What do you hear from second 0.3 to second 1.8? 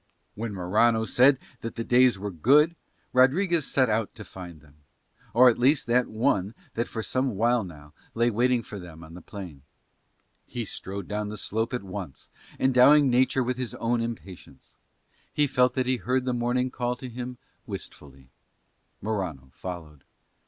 When Morano said that